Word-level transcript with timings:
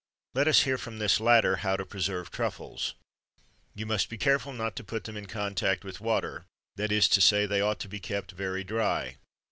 Let 0.33 0.47
us 0.47 0.61
hear 0.63 0.79
from 0.79 0.97
this 0.97 1.19
latter 1.19 1.57
how 1.57 1.77
to 1.77 1.85
preserve 1.85 2.31
truffles. 2.31 2.95
You 3.75 3.85
must 3.85 4.09
be 4.09 4.17
careful 4.17 4.51
not 4.51 4.75
to 4.77 4.83
put 4.83 5.03
them 5.03 5.15
in 5.15 5.27
contact 5.27 5.83
with 5.83 6.01
water; 6.01 6.47
that 6.75 6.91
is 6.91 7.07
to 7.09 7.21
say, 7.21 7.41
that 7.43 7.49
they 7.49 7.61
ought 7.61 7.77
to 7.81 7.87
be 7.87 7.99
kept 7.99 8.31
very 8.31 8.63
dry. 8.63 9.17